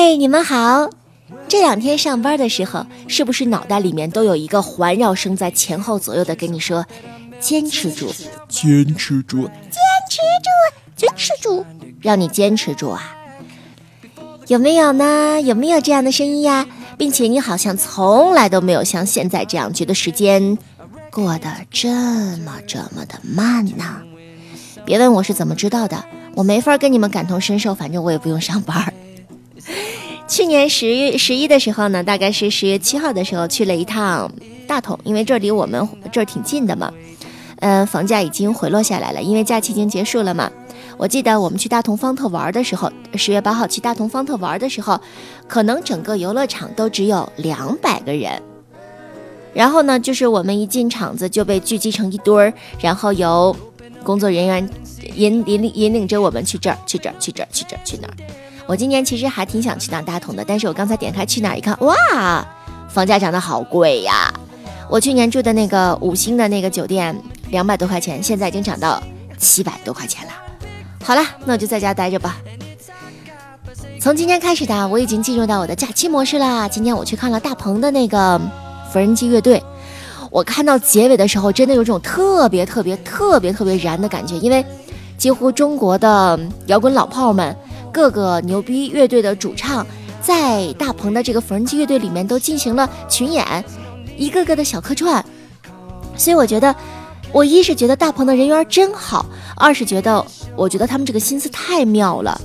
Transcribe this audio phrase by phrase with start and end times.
[0.00, 0.90] 嗨，你们好！
[1.48, 6.86] 这两天上班的时候，是不是脑袋里面都有一个环绕声在前后左右的跟你说
[7.40, 8.06] ：“坚持住，
[8.48, 10.50] 坚持住，坚持住，
[10.94, 11.66] 坚持住，
[12.00, 13.16] 让你坚持住啊！”
[14.46, 15.42] 有没有呢？
[15.42, 16.64] 有没有这样的声音呀？
[16.96, 20.56] 并且你好像从来都没有像现在这样觉得时间
[21.10, 21.88] 过得这
[22.44, 24.02] 么这么的慢呢？
[24.84, 26.04] 别问我是怎么知道的，
[26.36, 28.87] 我没法跟你们感同身受，反正我也不用上班。
[30.38, 34.30] 去年十月十一的时候呢，大概是十月七号的时候去了一趟
[34.68, 36.92] 大同，因为这离我们这儿挺近的嘛。
[37.56, 40.48] 嗯，房价已经回落下来了，因为假期已经结束了嘛。
[40.96, 45.00] 我记得我们去大同方特玩的时候，十月八号去大同方特玩的时候，
[45.48, 48.40] 可能整个游乐场都只有两百个人。
[49.52, 53.56] 然后呢，就是我们一进场子就被聚集成一堆儿，然后由
[54.04, 54.70] 工作人员
[55.16, 58.14] 引引领引领着我们去这儿去这儿去这儿去这儿去那儿。
[58.68, 62.46] 我今年其实还挺想去趟大同的，但是我刚才点开去哪儿一看，哇，
[62.90, 64.30] 房价涨得好贵呀！
[64.90, 69.02] 我去年住的那个五星的那个酒店，两百多块钱，现在已经涨到
[69.38, 70.32] 七百多块钱了。
[71.02, 72.36] 好了，那我就在家待着吧。
[73.98, 76.68] 从今天开始的，我已经进入到我的假期模式啦。
[76.68, 78.38] 今天我去看了大鹏的那个
[78.92, 79.62] 缝纫机乐队，
[80.30, 84.62] 我看到结尾的时候，真的有种特别特别特别特别燃的感觉，因为
[85.16, 87.56] 几乎中国的摇滚老炮们。
[87.98, 89.84] 各个牛逼乐队的主唱，
[90.22, 93.64] 在大鹏的这个缝纫机乐队里面都进行了群演，
[94.16, 95.24] 一个个的小客串。
[96.16, 96.72] 所以我觉得，
[97.32, 99.26] 我一是觉得大鹏的人缘真好，
[99.56, 102.40] 二是觉得，我觉得他们这个心思太妙了。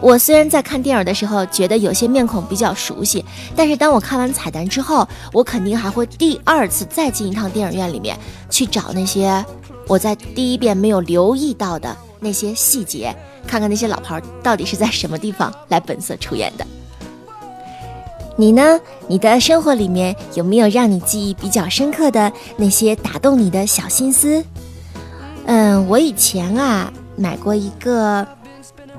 [0.00, 3.22] 我虽然在看电影的时候觉得有些面孔比较熟悉，
[3.54, 9.44] 但是当我看完彩蛋之后，我肯定还会第二次再进一趟电影院里面去找那些
[9.86, 13.14] 我在第一遍没有留意到的那些细节。
[13.46, 16.64] 看看那些老牌到底是在什么地方来本色出演的？
[18.36, 18.80] 你呢？
[19.08, 24.42] 你的生活里面有没有让你记忆比较深刻的那些打动你的小心思？
[25.44, 28.26] 嗯，我以前啊买过一个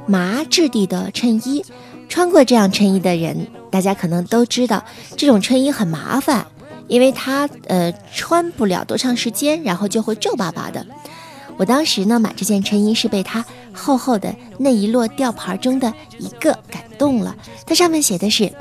[0.06, 1.66] 麻质地的衬衣，
[2.08, 4.84] 穿过这样衬衣的人，大家可能都知道，
[5.18, 6.46] 这种衬衣很麻烦，
[6.88, 10.86] 因为它呃穿不了多长时间，然后就会皱巴巴的。
[11.58, 17.36] 我当时呢买这件衬衣是被它厚厚的那一摞吊牌中的一个感动了。
[17.66, 18.52] 它上面写的是：“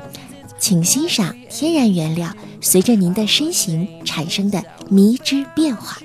[0.59, 2.29] 请欣赏天然原料
[2.61, 5.97] 随着您的身形产生的迷之变化。”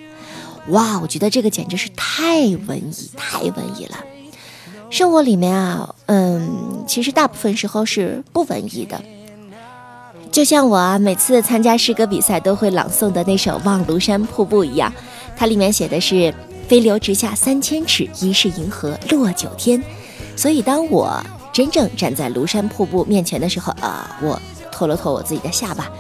[0.69, 3.99] 哇，我觉得这个简直是太文艺，太文艺了。
[4.91, 9.00] 生活里面啊，嗯，其实大部分时候是不文艺的。
[10.32, 14.93] 就像我啊，每次参加诗歌比赛都会朗诵的那首《望庐山瀑布》一样，
[15.37, 16.34] 它里面写的是。
[16.68, 19.82] 飞流直下三千尺，疑是银河落九天。
[20.36, 21.20] 所以，当我
[21.50, 24.40] 真正站在庐山瀑布面前的时候，啊，我
[24.70, 25.90] 托了托我自己的下巴，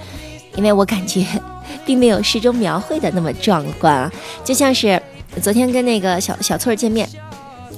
[0.56, 1.24] 因为我感觉
[1.86, 4.12] 并没有诗中描绘的那么壮观啊。
[4.44, 5.00] 就像是
[5.40, 7.08] 昨天跟那个小小翠儿见面，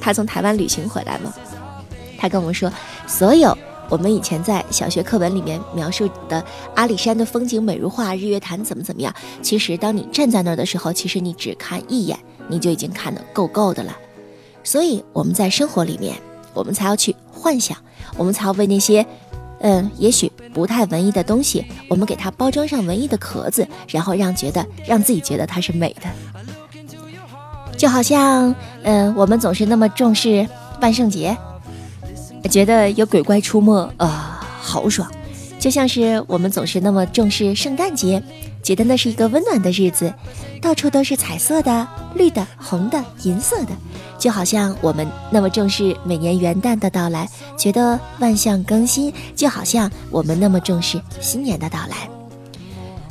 [0.00, 1.32] 她从台湾旅行回来嘛，
[2.18, 2.70] 她跟我们说，
[3.06, 3.56] 所有
[3.88, 12.18] 我们以前在小学课本里面描述的阿里山的风景美如画，日月潭怎么怎么样，其实当你站在那儿的时候，其实你只看一眼。
[12.50, 13.96] 你就已经看得够够的了，
[14.64, 16.16] 所以我们在生活里面，
[16.52, 17.76] 我们才要去幻想，
[18.16, 19.06] 我们才要为那些，
[19.60, 26.08] 嗯，也许不太文艺的东西，我们给它包装上文艺的壳子，然后让觉得让自己觉得它是美的。
[27.76, 30.46] 就好像，嗯，我们总是那么重视
[30.82, 31.36] 万圣节，
[32.50, 35.10] 觉得有鬼怪出没，啊，好爽。
[35.58, 38.22] 就像是我们总是那么重视圣诞节，
[38.70, 40.14] 觉得那是一个温暖的日子，
[40.62, 43.72] 到处都是彩色的、绿的、红的、银色的。
[44.16, 47.28] 就好像我们那么重视每年元旦的到来，
[47.58, 49.12] 觉得万象更新。
[49.34, 52.08] 就好像我们那么重视新年的到来。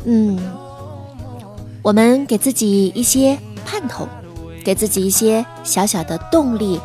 [0.05, 0.39] 嗯，
[1.81, 4.07] 我们给自己一些盼头，
[4.63, 6.79] 给自己一些小小的动力，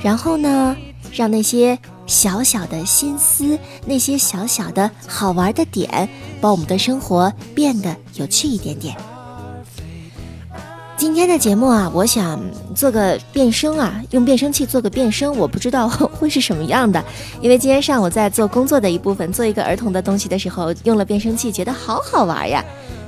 [0.00, 0.76] 然后呢，
[1.12, 1.76] 让那些。
[2.10, 6.08] 小小的心思，那些小小的好玩的点，
[6.40, 8.96] 把我们的生活变得有趣一点点。
[10.96, 12.42] 今天的节目啊，我想
[12.74, 17.02] 做个变声啊，用变声器做个变声，我不知道会是什么样的。
[17.40, 22.64] 因为今天上午在做工作的一部分，做一个儿童的东西的时候，用了变声器，觉得好好玩呀。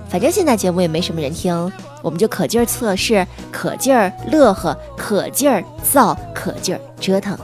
[0.08, 1.72] 反正现在节目也没什么人听，
[2.02, 7.36] 我们就可劲儿测试，可劲儿乐呵，可劲儿造，可劲儿折腾。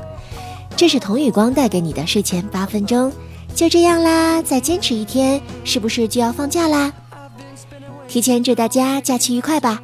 [0.79, 3.11] 这是童宇光带给你的睡前八分钟。
[3.53, 6.93] 就这样啦，再坚持一天，是不是就要放假啦？
[8.07, 9.83] 提前祝大家假期愉快吧！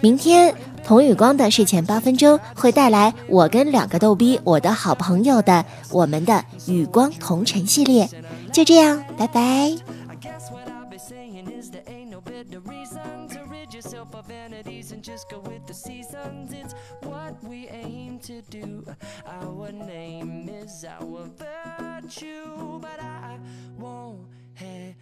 [0.00, 0.54] 明天
[0.84, 8.08] 童宇光的睡前八分钟会带来我跟两个逗逼我的好朋友的我们的与光同尘系列。
[8.52, 9.40] 就这样，拜拜。
[9.42, 9.74] I
[10.22, 13.25] guess what I'll be saying is there ain't no better reason
[13.66, 16.52] rid yourself of vanities and just go with the seasons.
[16.52, 18.84] It's what we aim to do.
[19.26, 23.38] Our name is our virtue, but I
[23.78, 25.00] won't hesitate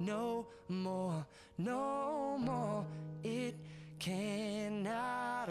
[0.00, 1.24] no more,
[1.58, 2.84] no more.
[3.22, 3.54] It
[3.98, 5.50] cannot